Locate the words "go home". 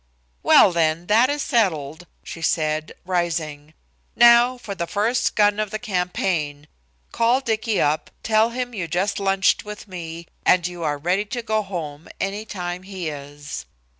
11.43-12.09